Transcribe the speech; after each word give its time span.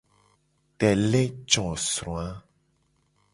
Tele 0.79 1.23
co 1.51 1.65
sro 1.87 2.13
a. 2.27 2.27